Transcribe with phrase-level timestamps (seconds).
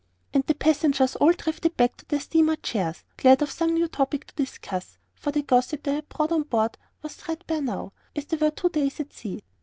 [0.33, 4.25] And the passengers all drifted back to their steamer chairs, glad of some new topic
[4.25, 8.37] to discuss, for the gossip they had brought on board was threadbare now, as they
[8.37, 9.43] were two days at sea.